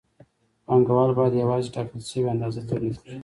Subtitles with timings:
[0.65, 3.17] پانګوال باید یوازې ټاکل شوې اندازه تولید کړي